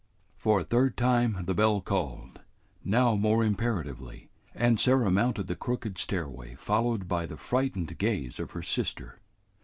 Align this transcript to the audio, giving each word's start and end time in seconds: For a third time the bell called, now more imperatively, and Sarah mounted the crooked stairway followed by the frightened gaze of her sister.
For 0.35 0.61
a 0.61 0.63
third 0.63 0.97
time 0.97 1.43
the 1.45 1.53
bell 1.53 1.79
called, 1.79 2.39
now 2.83 3.13
more 3.13 3.43
imperatively, 3.43 4.31
and 4.55 4.79
Sarah 4.79 5.11
mounted 5.11 5.45
the 5.45 5.55
crooked 5.55 5.99
stairway 5.99 6.55
followed 6.55 7.07
by 7.07 7.27
the 7.27 7.37
frightened 7.37 7.95
gaze 7.99 8.39
of 8.39 8.53
her 8.53 8.63
sister. 8.63 9.19